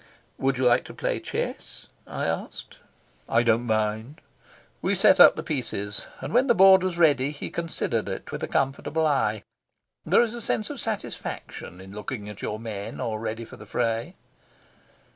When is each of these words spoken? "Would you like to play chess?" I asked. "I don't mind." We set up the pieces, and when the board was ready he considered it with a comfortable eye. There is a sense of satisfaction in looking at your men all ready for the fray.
"Would 0.39 0.57
you 0.57 0.65
like 0.65 0.83
to 0.85 0.95
play 0.95 1.19
chess?" 1.19 1.85
I 2.07 2.25
asked. 2.25 2.77
"I 3.29 3.43
don't 3.43 3.67
mind." 3.67 4.19
We 4.81 4.95
set 4.95 5.19
up 5.19 5.35
the 5.35 5.43
pieces, 5.43 6.07
and 6.21 6.33
when 6.33 6.47
the 6.47 6.55
board 6.55 6.81
was 6.81 6.97
ready 6.97 7.29
he 7.29 7.51
considered 7.51 8.09
it 8.09 8.31
with 8.31 8.41
a 8.41 8.47
comfortable 8.47 9.05
eye. 9.05 9.43
There 10.03 10.23
is 10.23 10.33
a 10.33 10.41
sense 10.41 10.71
of 10.71 10.79
satisfaction 10.79 11.79
in 11.79 11.91
looking 11.93 12.27
at 12.29 12.41
your 12.41 12.59
men 12.59 12.99
all 12.99 13.19
ready 13.19 13.45
for 13.45 13.57
the 13.57 13.67
fray. 13.67 14.15